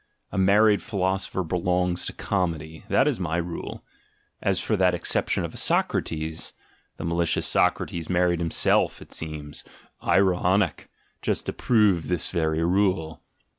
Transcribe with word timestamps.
A 0.31 0.37
married 0.39 0.81
philosopher 0.81 1.43
belongs 1.43 2.05
to 2.07 2.13
comedy, 2.13 2.85
that 2.89 3.07
is 3.07 3.19
my 3.19 3.37
rule; 3.37 3.83
as 4.41 4.59
for 4.59 4.75
that 4.75 4.95
exception 4.95 5.43
io8 5.43 5.51
THE 5.51 5.57
GENEALOGY 5.61 5.85
OF 5.85 5.91
MORALS 5.91 5.93
of 5.93 5.93
a 5.93 6.37
Socrates— 6.41 6.53
the 6.97 7.05
malicious 7.05 7.45
Socrates 7.45 8.09
married 8.09 8.39
himself, 8.39 8.99
it 9.03 9.13
seems, 9.13 9.63
ironice, 10.01 10.87
just 11.21 11.45
to 11.45 11.53
prove 11.53 12.07
this 12.07 12.31
very 12.31 12.63
rule. 12.63 13.21